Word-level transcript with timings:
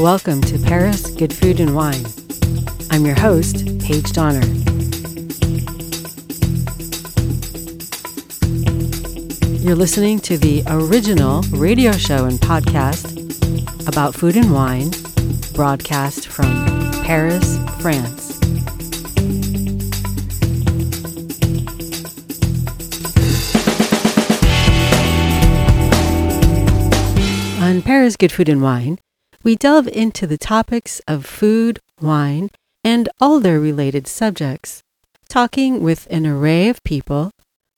Welcome 0.00 0.40
to 0.42 0.58
Paris 0.58 1.10
Good 1.10 1.30
Food 1.30 1.60
and 1.60 1.76
Wine. 1.76 2.06
I'm 2.90 3.04
your 3.04 3.14
host, 3.14 3.66
Paige 3.80 4.10
Donner. 4.12 4.40
You're 9.58 9.76
listening 9.76 10.18
to 10.20 10.38
the 10.38 10.64
original 10.68 11.42
radio 11.50 11.92
show 11.92 12.24
and 12.24 12.38
podcast 12.40 13.18
about 13.86 14.14
food 14.14 14.38
and 14.38 14.54
wine, 14.54 14.90
broadcast 15.52 16.28
from 16.28 16.48
Paris, 17.04 17.58
France. 17.82 18.38
On 27.60 27.82
Paris 27.82 28.16
Good 28.16 28.32
Food 28.32 28.48
and 28.48 28.62
Wine, 28.62 28.98
we 29.42 29.56
delve 29.56 29.88
into 29.88 30.26
the 30.26 30.38
topics 30.38 31.00
of 31.08 31.24
food, 31.24 31.78
wine, 32.00 32.50
and 32.84 33.08
all 33.20 33.40
their 33.40 33.58
related 33.58 34.06
subjects, 34.06 34.82
talking 35.28 35.82
with 35.82 36.06
an 36.10 36.26
array 36.26 36.68
of 36.68 36.82
people 36.84 37.30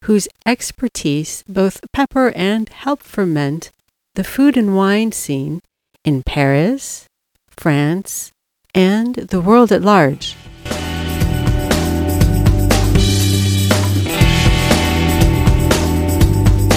whose 0.05 0.27
expertise 0.45 1.45
both 1.49 1.81
pepper 1.93 2.33
and 2.35 2.69
help 2.71 3.03
ferment 3.03 3.71
the 4.15 4.25
food 4.25 4.57
and 4.57 4.77
wine 4.77 5.13
scene 5.13 5.61
in 6.05 6.23
Paris, 6.25 7.07
France, 7.49 8.33
and 8.75 9.15
the 9.15 9.41
world 9.41 9.71
at 9.71 9.83
large. 9.83 10.37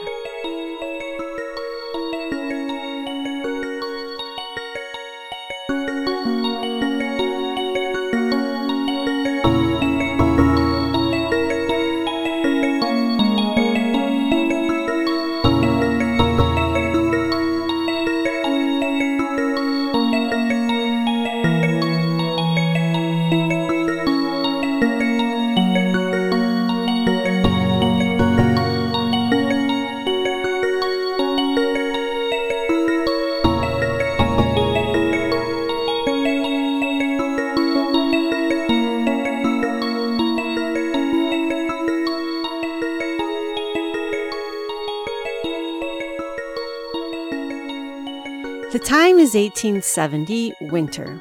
Time 48.86 49.18
is 49.18 49.34
1870 49.34 50.54
winter, 50.60 51.20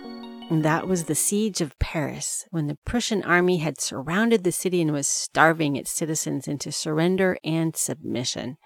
and 0.51 0.63
that 0.63 0.87
was 0.87 1.05
the 1.05 1.15
siege 1.15 1.61
of 1.61 1.77
Paris 1.79 2.45
when 2.51 2.67
the 2.67 2.77
Prussian 2.85 3.23
army 3.23 3.57
had 3.57 3.81
surrounded 3.81 4.43
the 4.43 4.51
city 4.51 4.83
and 4.83 4.91
was 4.91 5.07
starving 5.07 5.75
its 5.75 5.89
citizens 5.89 6.47
into 6.47 6.71
surrender 6.71 7.39
and 7.43 7.75
submission. 7.75 8.57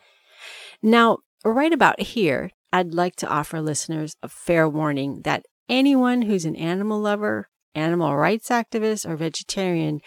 Now, 0.83 1.19
right 1.45 1.71
about 1.71 2.01
here, 2.01 2.51
I'd 2.73 2.93
like 2.93 3.15
to 3.17 3.27
offer 3.29 3.61
listeners 3.61 4.17
a 4.21 4.27
fair 4.27 4.67
warning 4.67 5.21
that 5.23 5.45
anyone 5.69 6.23
who's 6.23 6.43
an 6.43 6.57
animal 6.57 6.99
lover, 6.99 7.47
animal 7.73 8.17
rights 8.17 8.49
activist, 8.49 9.09
or 9.09 9.15
vegetarian 9.15 10.01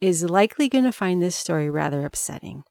is 0.00 0.22
likely 0.22 0.68
going 0.68 0.84
to 0.84 0.92
find 0.92 1.20
this 1.20 1.34
story 1.34 1.68
rather 1.68 2.06
upsetting. 2.06 2.62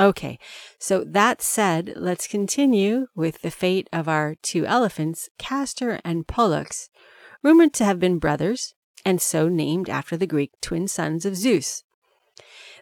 Okay, 0.00 0.38
so 0.78 1.04
that 1.04 1.42
said, 1.42 1.92
let's 1.96 2.26
continue 2.26 3.08
with 3.14 3.42
the 3.42 3.50
fate 3.50 3.88
of 3.92 4.08
our 4.08 4.36
two 4.42 4.64
elephants, 4.64 5.28
Castor 5.38 6.00
and 6.04 6.26
Pollux, 6.26 6.88
rumored 7.42 7.74
to 7.74 7.84
have 7.84 8.00
been 8.00 8.18
brothers, 8.18 8.74
and 9.04 9.20
so 9.20 9.48
named 9.48 9.90
after 9.90 10.16
the 10.16 10.26
Greek 10.26 10.52
twin 10.62 10.88
sons 10.88 11.26
of 11.26 11.36
Zeus. 11.36 11.84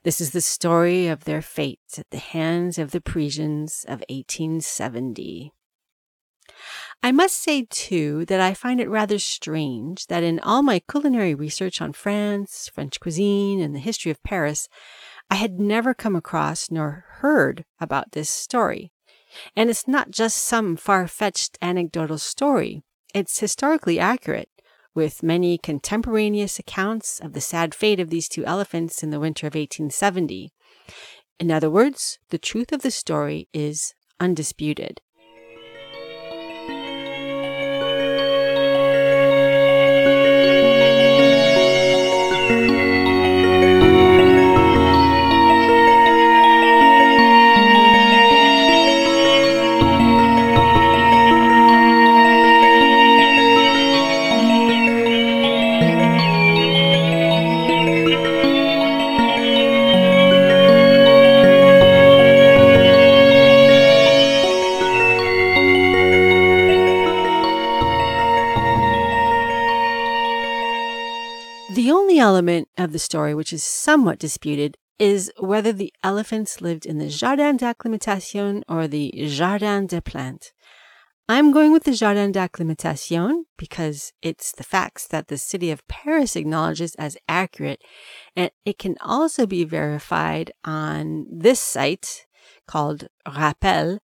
This 0.02 0.20
is 0.20 0.30
the 0.30 0.40
story 0.40 1.08
of 1.08 1.24
their 1.24 1.42
fates 1.42 1.98
at 1.98 2.08
the 2.10 2.18
hands 2.18 2.78
of 2.78 2.92
the 2.92 3.00
Parisians 3.00 3.84
of 3.86 4.02
1870. 4.08 5.52
I 7.02 7.12
must 7.12 7.42
say, 7.42 7.66
too, 7.68 8.24
that 8.26 8.40
I 8.40 8.54
find 8.54 8.80
it 8.80 8.88
rather 8.88 9.18
strange 9.18 10.06
that 10.06 10.22
in 10.22 10.38
all 10.40 10.62
my 10.62 10.78
culinary 10.78 11.34
research 11.34 11.80
on 11.80 11.92
France, 11.92 12.70
French 12.72 13.00
cuisine, 13.00 13.60
and 13.60 13.74
the 13.74 13.80
history 13.80 14.10
of 14.10 14.22
Paris, 14.22 14.68
I 15.30 15.36
had 15.36 15.60
never 15.60 15.94
come 15.94 16.16
across 16.16 16.70
nor 16.70 17.04
heard 17.18 17.64
about 17.80 18.12
this 18.12 18.28
story. 18.28 18.92
And 19.56 19.70
it's 19.70 19.86
not 19.86 20.10
just 20.10 20.38
some 20.38 20.76
far 20.76 21.06
fetched 21.06 21.56
anecdotal 21.62 22.18
story, 22.18 22.82
it's 23.14 23.38
historically 23.38 23.98
accurate, 23.98 24.48
with 24.94 25.22
many 25.22 25.56
contemporaneous 25.56 26.58
accounts 26.58 27.20
of 27.20 27.32
the 27.32 27.40
sad 27.40 27.74
fate 27.74 28.00
of 28.00 28.10
these 28.10 28.28
two 28.28 28.44
elephants 28.44 29.04
in 29.04 29.10
the 29.10 29.20
winter 29.20 29.46
of 29.46 29.54
1870. 29.54 30.52
In 31.38 31.50
other 31.50 31.70
words, 31.70 32.18
the 32.30 32.38
truth 32.38 32.72
of 32.72 32.82
the 32.82 32.90
story 32.90 33.48
is 33.52 33.94
undisputed. 34.18 35.00
Of 72.90 72.92
the 72.92 72.98
story 72.98 73.36
which 73.36 73.52
is 73.52 73.62
somewhat 73.62 74.18
disputed 74.18 74.76
is 74.98 75.30
whether 75.38 75.72
the 75.72 75.92
elephants 76.02 76.60
lived 76.60 76.84
in 76.84 76.98
the 76.98 77.08
Jardin 77.08 77.56
d'Acclimatation 77.56 78.64
or 78.68 78.88
the 78.88 79.14
Jardin 79.28 79.86
des 79.86 80.00
Plantes. 80.00 80.50
I'm 81.28 81.52
going 81.52 81.70
with 81.70 81.84
the 81.84 81.92
Jardin 81.92 82.32
d'Acclimatation 82.32 83.44
because 83.56 84.12
it's 84.20 84.50
the 84.50 84.64
facts 84.64 85.06
that 85.06 85.28
the 85.28 85.38
city 85.38 85.70
of 85.70 85.86
Paris 85.86 86.34
acknowledges 86.34 86.96
as 86.96 87.16
accurate, 87.28 87.80
and 88.34 88.50
it 88.64 88.78
can 88.78 88.96
also 89.00 89.46
be 89.46 89.62
verified 89.62 90.50
on 90.64 91.26
this 91.30 91.60
site 91.60 92.26
called 92.66 93.06
Rappel, 93.24 94.00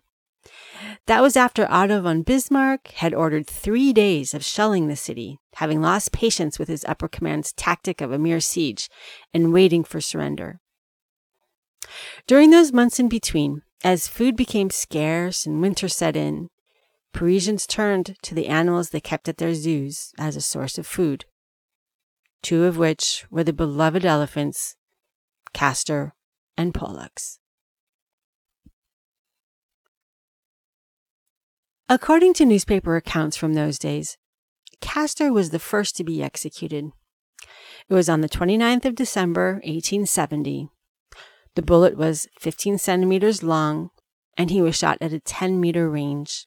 That 1.07 1.23
was 1.23 1.35
after 1.35 1.65
Otto 1.67 2.01
von 2.01 2.21
Bismarck 2.21 2.89
had 2.89 3.15
ordered 3.15 3.47
three 3.47 3.93
days 3.93 4.35
of 4.35 4.45
shelling 4.45 4.87
the 4.87 4.95
city, 4.95 5.39
having 5.55 5.81
lost 5.81 6.11
patience 6.11 6.59
with 6.59 6.67
his 6.67 6.85
upper 6.85 7.07
command's 7.07 7.53
tactic 7.53 7.99
of 7.99 8.11
a 8.11 8.19
mere 8.19 8.39
siege 8.39 8.89
and 9.33 9.51
waiting 9.51 9.83
for 9.83 9.99
surrender. 9.99 10.59
During 12.27 12.51
those 12.51 12.71
months 12.71 12.99
in 12.99 13.09
between, 13.09 13.63
as 13.83 14.07
food 14.07 14.35
became 14.35 14.69
scarce 14.69 15.47
and 15.47 15.63
winter 15.63 15.87
set 15.87 16.15
in, 16.15 16.51
Parisians 17.17 17.65
turned 17.65 18.15
to 18.21 18.35
the 18.35 18.45
animals 18.45 18.91
they 18.91 18.99
kept 18.99 19.27
at 19.27 19.39
their 19.39 19.55
zoos 19.55 20.13
as 20.19 20.35
a 20.35 20.39
source 20.39 20.77
of 20.77 20.85
food, 20.85 21.25
two 22.43 22.65
of 22.65 22.77
which 22.77 23.25
were 23.31 23.43
the 23.43 23.51
beloved 23.51 24.05
elephants, 24.05 24.75
Castor 25.51 26.13
and 26.55 26.75
Pollux. 26.75 27.39
According 31.89 32.35
to 32.35 32.45
newspaper 32.45 32.95
accounts 32.95 33.35
from 33.35 33.55
those 33.55 33.79
days, 33.79 34.19
Castor 34.79 35.33
was 35.33 35.49
the 35.49 35.57
first 35.57 35.95
to 35.95 36.03
be 36.03 36.21
executed. 36.21 36.91
It 37.89 37.95
was 37.95 38.09
on 38.09 38.21
the 38.21 38.29
29th 38.29 38.85
of 38.85 38.93
December, 38.93 39.53
1870. 39.63 40.69
The 41.55 41.61
bullet 41.63 41.97
was 41.97 42.27
15 42.39 42.77
centimeters 42.77 43.41
long, 43.41 43.89
and 44.37 44.51
he 44.51 44.61
was 44.61 44.75
shot 44.75 44.99
at 45.01 45.13
a 45.13 45.19
10 45.19 45.59
meter 45.59 45.89
range. 45.89 46.45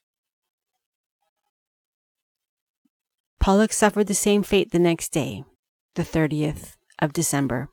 Pollux 3.41 3.75
suffered 3.75 4.05
the 4.05 4.13
same 4.13 4.43
fate 4.43 4.71
the 4.71 4.77
next 4.77 5.09
day, 5.09 5.43
the 5.95 6.03
30th 6.03 6.75
of 6.99 7.11
December. 7.11 7.69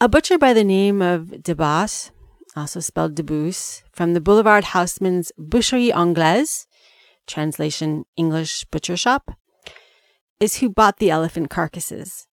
A 0.00 0.08
butcher 0.08 0.38
by 0.38 0.54
the 0.54 0.64
name 0.64 1.02
of 1.02 1.42
Debasse, 1.42 2.10
also 2.56 2.80
spelled 2.80 3.14
Debus, 3.16 3.82
from 3.92 4.14
the 4.14 4.22
Boulevard 4.22 4.64
Haussmann's 4.64 5.30
Boucherie 5.38 5.92
Anglaise, 5.92 6.66
translation 7.26 8.04
English 8.16 8.64
butcher 8.70 8.96
shop, 8.96 9.36
is 10.40 10.56
who 10.56 10.70
bought 10.70 10.98
the 10.98 11.10
elephant 11.10 11.50
carcasses. 11.50 12.26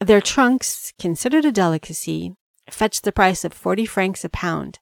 Their 0.00 0.22
trunks, 0.22 0.94
considered 0.98 1.44
a 1.44 1.52
delicacy, 1.52 2.32
fetched 2.70 3.04
the 3.04 3.12
price 3.12 3.44
of 3.44 3.52
40 3.52 3.84
francs 3.84 4.24
a 4.24 4.30
pound. 4.30 4.78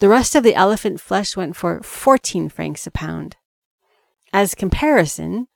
The 0.00 0.08
rest 0.08 0.34
of 0.34 0.42
the 0.42 0.54
elephant 0.54 0.98
flesh 0.98 1.36
went 1.36 1.56
for 1.56 1.82
14 1.82 2.48
francs 2.48 2.86
a 2.86 2.90
pound. 2.90 3.36
As 4.32 4.54
comparison, 4.54 5.48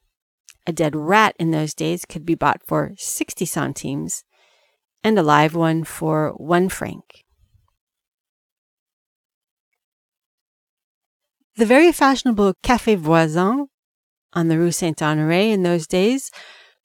a 0.66 0.72
dead 0.72 0.94
rat 0.94 1.34
in 1.38 1.50
those 1.50 1.72
days 1.72 2.04
could 2.04 2.26
be 2.26 2.34
bought 2.34 2.60
for 2.62 2.92
60 2.98 3.46
centimes 3.46 4.22
and 5.02 5.18
a 5.18 5.22
live 5.22 5.54
one 5.54 5.82
for 5.82 6.32
1 6.36 6.68
franc. 6.68 7.24
The 11.56 11.64
very 11.64 11.90
fashionable 11.90 12.54
Café 12.62 12.98
Voisin 12.98 13.68
on 14.34 14.48
the 14.48 14.58
Rue 14.58 14.72
Saint 14.72 14.98
Honoré 14.98 15.52
in 15.52 15.62
those 15.62 15.86
days 15.86 16.30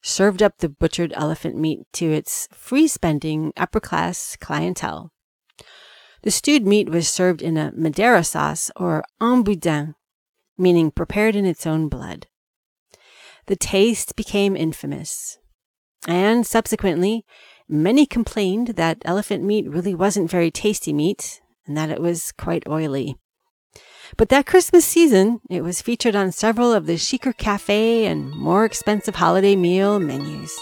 served 0.00 0.42
up 0.42 0.58
the 0.58 0.70
butchered 0.70 1.12
elephant 1.14 1.56
meat 1.56 1.80
to 1.92 2.10
its 2.10 2.48
free 2.52 2.88
spending 2.88 3.52
upper 3.58 3.80
class 3.80 4.38
clientele. 4.40 5.12
The 6.22 6.30
stewed 6.30 6.66
meat 6.66 6.88
was 6.88 7.08
served 7.08 7.40
in 7.40 7.56
a 7.56 7.72
Madeira 7.74 8.24
sauce 8.24 8.70
or 8.76 9.04
en 9.20 9.42
boudin, 9.42 9.94
meaning 10.58 10.90
prepared 10.90 11.34
in 11.34 11.46
its 11.46 11.66
own 11.66 11.88
blood. 11.88 12.26
The 13.46 13.56
taste 13.56 14.16
became 14.16 14.56
infamous, 14.56 15.38
and 16.06 16.46
subsequently, 16.46 17.24
many 17.68 18.04
complained 18.04 18.68
that 18.68 19.02
elephant 19.04 19.44
meat 19.44 19.68
really 19.68 19.94
wasn't 19.94 20.30
very 20.30 20.50
tasty 20.50 20.92
meat 20.92 21.40
and 21.66 21.76
that 21.76 21.90
it 21.90 22.00
was 22.00 22.32
quite 22.32 22.68
oily. 22.68 23.16
But 24.16 24.28
that 24.30 24.46
Christmas 24.46 24.84
season, 24.84 25.40
it 25.48 25.62
was 25.62 25.80
featured 25.80 26.16
on 26.16 26.32
several 26.32 26.72
of 26.72 26.86
the 26.86 26.96
chicer 26.96 27.32
cafe 27.32 28.06
and 28.06 28.30
more 28.32 28.64
expensive 28.64 29.14
holiday 29.14 29.56
meal 29.56 30.00
menus. 30.00 30.58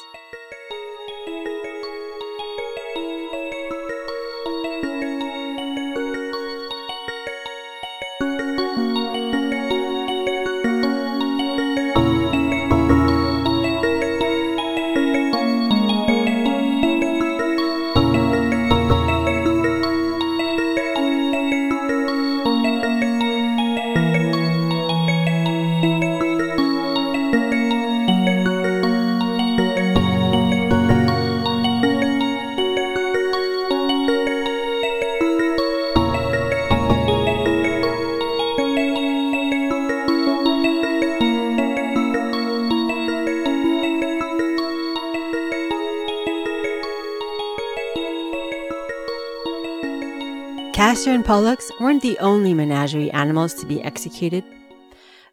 Castor 50.78 51.10
and 51.10 51.24
Pollux 51.24 51.72
weren't 51.80 52.02
the 52.02 52.16
only 52.20 52.54
menagerie 52.54 53.10
animals 53.10 53.52
to 53.54 53.66
be 53.66 53.82
executed. 53.82 54.44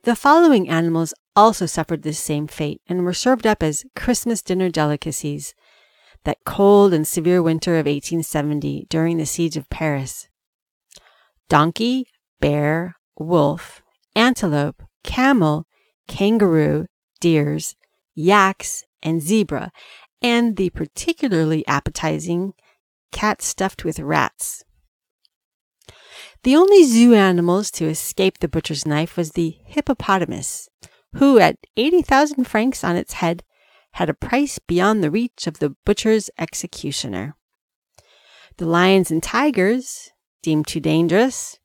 The 0.01 0.15
following 0.15 0.67
animals 0.67 1.13
also 1.35 1.67
suffered 1.67 2.01
this 2.01 2.17
same 2.17 2.47
fate 2.47 2.81
and 2.87 3.05
were 3.05 3.13
served 3.13 3.45
up 3.45 3.61
as 3.61 3.85
Christmas 3.95 4.41
dinner 4.41 4.71
delicacies 4.71 5.53
that 6.23 6.39
cold 6.47 6.93
and 6.95 7.07
severe 7.07 7.43
winter 7.43 7.73
of 7.73 7.85
1870 7.85 8.87
during 8.89 9.17
the 9.17 9.27
siege 9.27 9.55
of 9.55 9.69
Paris. 9.69 10.29
Donkey, 11.47 12.07
bear, 12.39 12.95
wolf, 13.15 13.83
antelope, 14.15 14.81
camel, 15.03 15.67
kangaroo, 16.07 16.87
deers, 17.21 17.75
yaks, 18.15 18.83
and 19.03 19.21
zebra, 19.21 19.71
and 20.23 20.57
the 20.57 20.71
particularly 20.71 21.63
appetizing 21.67 22.55
cat 23.11 23.43
stuffed 23.43 23.85
with 23.85 23.99
rats. 23.99 24.63
The 26.45 26.55
only 26.55 26.83
zoo 26.83 27.15
animals 27.15 27.71
to 27.71 27.87
escape 27.87 28.37
the 28.37 28.47
butcher's 28.47 28.85
knife 28.85 29.17
was 29.17 29.31
the 29.31 29.57
hippopotamus, 29.65 30.69
who, 31.15 31.39
at 31.39 31.57
80,000 31.75 32.45
francs 32.45 32.83
on 32.83 32.95
its 32.95 33.13
head, 33.13 33.43
had 33.93 34.11
a 34.11 34.13
price 34.13 34.59
beyond 34.59 35.03
the 35.03 35.09
reach 35.09 35.47
of 35.47 35.57
the 35.57 35.75
butcher's 35.87 36.29
executioner. 36.37 37.35
The 38.57 38.67
lions 38.67 39.09
and 39.09 39.23
tigers, 39.23 40.11
deemed 40.43 40.67
too 40.67 40.79
dangerous, 40.79 41.57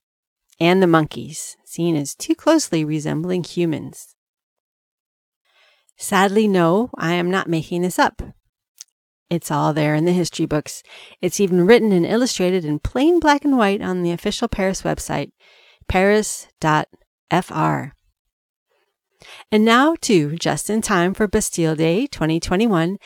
and 0.59 0.83
the 0.83 0.87
monkeys, 0.87 1.59
seen 1.67 1.95
as 1.95 2.15
too 2.15 2.35
closely 2.35 2.83
resembling 2.83 3.45
humans. 3.45 4.17
Sadly, 5.99 6.49
no, 6.49 6.89
I 6.97 7.13
am 7.13 7.31
not 7.31 7.51
making 7.51 7.83
this 7.83 7.99
up. 7.99 8.23
It's 9.31 9.51
all 9.51 9.73
there 9.73 9.95
in 9.95 10.05
the 10.05 10.13
history 10.13 10.45
books. 10.45 10.83
It's 11.23 11.39
even 11.39 11.65
written 11.65 11.93
and 11.93 12.05
illustrated 12.05 12.65
in 12.65 12.81
plain 12.81 13.21
black 13.21 13.45
and 13.45 13.57
white 13.57 13.81
on 13.81 14.03
the 14.03 14.11
official 14.11 14.49
Paris 14.49 14.83
website, 14.83 15.31
paris.fr. 15.87 16.85
And 19.53 19.65
now, 19.65 19.95
too, 20.01 20.37
just 20.37 20.69
in 20.69 20.83
time 20.83 21.15
for 21.15 21.29
Bastille 21.29 21.77
Day 21.77 22.09
2021, 22.09 22.99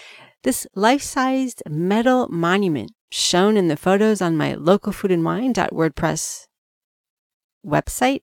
this 0.45 0.67
life 0.75 1.03
sized 1.03 1.63
metal 1.69 2.29
monument 2.29 2.93
shown 3.11 3.59
in 3.59 3.69
the 3.69 3.77
photos 3.77 4.23
on 4.23 4.37
my 4.37 4.55
localfoodandwine.wordpress 4.55 6.47
website 7.67 8.23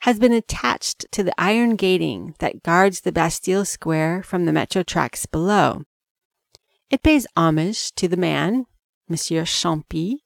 has 0.00 0.18
been 0.18 0.32
attached 0.32 1.06
to 1.12 1.22
the 1.22 1.34
iron 1.38 1.76
gating 1.76 2.34
that 2.38 2.62
guards 2.62 3.00
the 3.00 3.12
Bastille 3.12 3.64
Square 3.64 4.22
from 4.22 4.44
the 4.44 4.52
metro 4.52 4.82
tracks 4.82 5.26
below. 5.26 5.82
It 6.90 7.02
pays 7.02 7.26
homage 7.36 7.92
to 7.96 8.08
the 8.08 8.16
man, 8.16 8.66
Monsieur 9.08 9.42
Champy, 9.42 10.18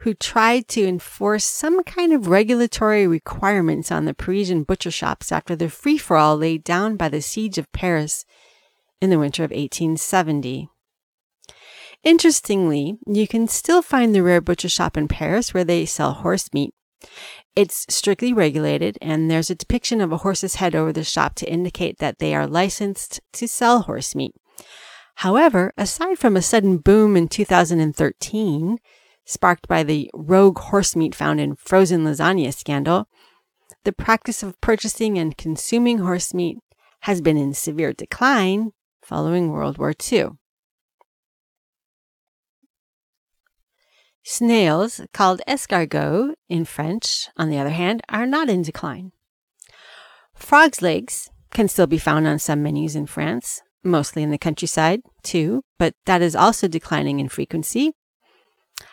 who 0.00 0.14
tried 0.14 0.68
to 0.68 0.86
enforce 0.86 1.44
some 1.44 1.82
kind 1.84 2.12
of 2.12 2.28
regulatory 2.28 3.06
requirements 3.06 3.90
on 3.90 4.04
the 4.04 4.14
Parisian 4.14 4.62
butcher 4.62 4.90
shops 4.90 5.32
after 5.32 5.56
the 5.56 5.68
free 5.68 5.98
for 5.98 6.16
all 6.16 6.36
laid 6.36 6.64
down 6.64 6.96
by 6.96 7.08
the 7.08 7.20
siege 7.20 7.58
of 7.58 7.70
Paris 7.72 8.24
in 9.00 9.10
the 9.10 9.18
winter 9.18 9.44
of 9.44 9.50
1870. 9.50 10.68
Interestingly, 12.04 12.96
you 13.06 13.26
can 13.26 13.48
still 13.48 13.82
find 13.82 14.14
the 14.14 14.22
rare 14.22 14.40
butcher 14.40 14.68
shop 14.68 14.96
in 14.96 15.08
Paris 15.08 15.52
where 15.52 15.64
they 15.64 15.84
sell 15.84 16.12
horse 16.12 16.48
meat. 16.52 16.72
It's 17.58 17.86
strictly 17.88 18.32
regulated, 18.32 18.98
and 19.02 19.28
there's 19.28 19.50
a 19.50 19.54
depiction 19.56 20.00
of 20.00 20.12
a 20.12 20.18
horse's 20.18 20.54
head 20.54 20.76
over 20.76 20.92
the 20.92 21.02
shop 21.02 21.34
to 21.34 21.52
indicate 21.52 21.98
that 21.98 22.20
they 22.20 22.32
are 22.32 22.46
licensed 22.46 23.20
to 23.32 23.48
sell 23.48 23.80
horse 23.80 24.14
meat. 24.14 24.32
However, 25.16 25.72
aside 25.76 26.20
from 26.20 26.36
a 26.36 26.40
sudden 26.40 26.76
boom 26.78 27.16
in 27.16 27.26
2013, 27.26 28.78
sparked 29.24 29.66
by 29.66 29.82
the 29.82 30.08
rogue 30.14 30.60
horse 30.60 30.94
meat 30.94 31.16
found 31.16 31.40
in 31.40 31.56
frozen 31.56 32.04
lasagna 32.04 32.54
scandal, 32.54 33.08
the 33.82 33.92
practice 33.92 34.44
of 34.44 34.60
purchasing 34.60 35.18
and 35.18 35.36
consuming 35.36 35.98
horse 35.98 36.32
meat 36.32 36.58
has 37.00 37.20
been 37.20 37.36
in 37.36 37.54
severe 37.54 37.92
decline 37.92 38.70
following 39.02 39.50
World 39.50 39.78
War 39.78 39.94
II. 40.12 40.37
Snails, 44.30 45.00
called 45.14 45.40
escargots 45.48 46.34
in 46.48 46.64
French, 46.64 47.28
on 47.36 47.48
the 47.48 47.58
other 47.58 47.70
hand, 47.70 48.02
are 48.08 48.26
not 48.26 48.50
in 48.50 48.62
decline. 48.62 49.12
Frog's 50.34 50.82
legs 50.82 51.30
can 51.50 51.68
still 51.68 51.86
be 51.86 51.98
found 51.98 52.26
on 52.26 52.38
some 52.38 52.62
menus 52.62 52.94
in 52.94 53.06
France, 53.06 53.62
mostly 53.82 54.22
in 54.22 54.30
the 54.30 54.38
countryside, 54.38 55.00
too, 55.22 55.62
but 55.78 55.94
that 56.04 56.20
is 56.20 56.36
also 56.36 56.68
declining 56.68 57.20
in 57.20 57.28
frequency 57.28 57.94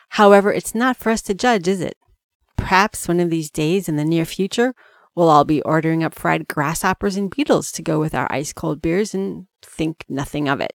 However, 0.10 0.54
it's 0.54 0.74
not 0.74 0.98
for 0.98 1.10
us 1.10 1.22
to 1.24 1.34
judge, 1.34 1.68
is 1.68 1.82
it? 1.82 1.98
Perhaps 2.56 3.08
one 3.08 3.20
of 3.20 3.30
these 3.30 3.52
days 3.52 3.90
in 3.90 3.98
the 3.98 4.06
near 4.06 4.26
future, 4.26 4.74
we'll 5.14 5.30
all 5.30 5.44
be 5.44 5.62
ordering 5.64 6.04
up 6.04 6.16
fried 6.16 6.48
grasshoppers 6.48 7.18
and 7.18 7.30
beetles 7.30 7.72
to 7.74 7.82
go 7.82 8.00
with 8.00 8.16
our 8.16 8.32
ice 8.32 8.54
cold 8.54 8.82
beers 8.82 9.14
and 9.14 9.48
think 9.62 10.06
nothing 10.08 10.48
of 10.48 10.62
it. 10.62 10.74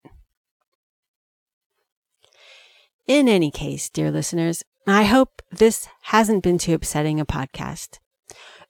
In 3.10 3.28
any 3.28 3.50
case, 3.50 3.90
dear 3.90 4.12
listeners, 4.12 4.64
I 4.86 5.06
hope 5.06 5.42
this 5.52 5.88
hasn't 6.04 6.44
been 6.44 6.60
too 6.60 6.76
upsetting 6.76 7.20
a 7.20 7.26
podcast. 7.26 7.98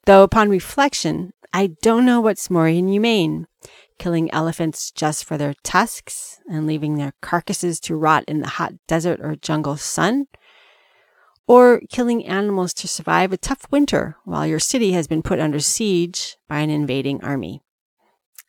Though 0.05 0.23
upon 0.23 0.47
reflection, 0.47 1.33
I 1.51 1.71
don't 1.81 2.05
know 2.05 2.21
what's 2.21 2.49
more 2.49 2.69
inhumane 2.69 3.47
killing 3.97 4.33
elephants 4.33 4.91
just 4.91 5.25
for 5.25 5.37
their 5.37 5.55
tusks 5.65 6.39
and 6.49 6.65
leaving 6.65 6.95
their 6.95 7.11
carcasses 7.21 7.81
to 7.81 7.97
rot 7.97 8.23
in 8.29 8.39
the 8.39 8.47
hot 8.47 8.75
desert 8.87 9.19
or 9.21 9.35
jungle 9.35 9.75
sun, 9.75 10.27
or 11.45 11.81
killing 11.89 12.25
animals 12.25 12.73
to 12.75 12.87
survive 12.87 13.33
a 13.33 13.37
tough 13.37 13.67
winter 13.71 14.15
while 14.23 14.47
your 14.47 14.57
city 14.57 14.93
has 14.93 15.05
been 15.05 15.21
put 15.21 15.41
under 15.41 15.59
siege 15.59 16.37
by 16.47 16.59
an 16.59 16.69
invading 16.69 17.21
army. 17.21 17.61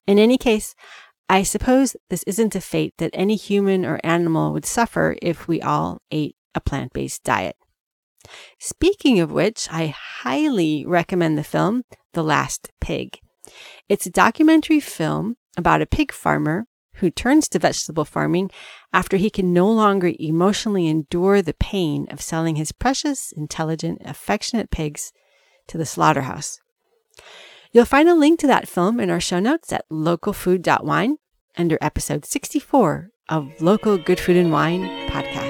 In 0.07 0.21
any 0.21 0.39
case, 0.39 0.77
I 1.31 1.45
suppose 1.45 1.95
this 2.09 2.25
isn't 2.25 2.57
a 2.57 2.61
fate 2.61 2.95
that 2.99 3.13
any 3.15 3.37
human 3.37 3.87
or 3.87 4.01
animal 4.03 4.53
would 4.53 4.67
suffer 4.67 5.17
if 5.23 5.47
we 5.47 5.63
all 5.63 6.03
ate 6.11 6.35
a 6.57 6.61
plant 6.61 6.93
based 6.93 7.23
diet. 7.23 7.55
Speaking 8.59 9.21
of 9.21 9.31
which, 9.31 9.69
I 9.71 9.95
highly 9.97 10.85
recommend 10.85 11.39
the 11.39 11.45
film 11.45 11.85
The 12.15 12.25
Last 12.25 12.73
Pig. 12.81 13.21
It's 13.89 14.07
a 14.07 14.11
documentary 14.11 14.81
film 14.81 15.37
about 15.57 15.81
a 15.81 15.87
pig 15.87 16.11
farmer 16.11 16.67
who 16.95 17.13
turns 17.13 17.49
to 17.51 17.61
vegetable 17.61 18.05
farming 18.05 18.51
after 18.93 19.17
he 19.17 19.31
can 19.31 19.53
no 19.53 19.71
longer 19.71 20.13
emotionally 20.19 20.89
endure 20.89 21.43
the 21.43 21.55
pain 21.55 22.09
of 22.11 22.21
selling 22.21 22.57
his 22.57 22.73
precious, 22.73 23.33
intelligent, 23.37 24.03
affectionate 24.05 24.73
pigs 24.73 25.13
to 25.69 25.79
the 25.79 25.87
slaughterhouse. 25.87 26.59
You'll 27.73 27.85
find 27.85 28.09
a 28.09 28.15
link 28.15 28.41
to 28.41 28.49
that 28.49 28.69
film 28.69 28.99
in 28.99 29.11
our 29.11 29.21
show 29.21 29.39
notes 29.39 29.73
at 29.73 29.89
localfood.wine 29.91 31.19
under 31.57 31.79
episode 31.81 32.25
64 32.25 33.11
of 33.29 33.49
Local 33.61 33.97
Good 33.97 34.19
Food 34.19 34.37
and 34.37 34.51
Wine 34.51 34.83
podcast. 35.09 35.50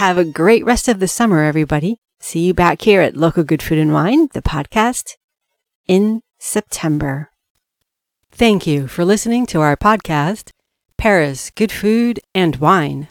Have 0.00 0.16
a 0.16 0.24
great 0.24 0.64
rest 0.64 0.88
of 0.88 0.98
the 0.98 1.06
summer, 1.06 1.44
everybody. 1.44 1.98
See 2.20 2.40
you 2.40 2.54
back 2.54 2.80
here 2.80 3.02
at 3.02 3.18
Local 3.18 3.44
Good 3.44 3.62
Food 3.62 3.76
and 3.76 3.92
Wine, 3.92 4.28
the 4.32 4.40
podcast, 4.40 5.16
in 5.86 6.22
September. 6.38 7.30
Thank 8.32 8.66
you 8.66 8.86
for 8.86 9.04
listening 9.04 9.44
to 9.48 9.60
our 9.60 9.76
podcast, 9.76 10.52
Paris 10.96 11.50
Good 11.50 11.70
Food 11.70 12.18
and 12.34 12.56
Wine. 12.56 13.08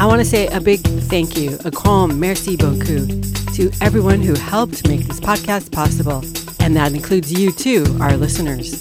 I 0.00 0.06
want 0.06 0.20
to 0.20 0.24
say 0.24 0.46
a 0.48 0.60
big 0.60 0.80
thank 0.80 1.36
you, 1.36 1.58
a 1.64 1.70
grand 1.70 2.18
merci 2.18 2.56
beaucoup 2.56 3.08
to 3.54 3.70
everyone 3.82 4.22
who 4.22 4.34
helped 4.34 4.88
make 4.88 5.06
this 5.06 5.20
podcast 5.20 5.70
possible. 5.70 6.24
And 6.58 6.70
and 6.70 6.76
that 6.76 6.92
includes 6.92 7.32
you 7.32 7.50
too, 7.50 7.84
our 8.00 8.16
listeners. 8.16 8.80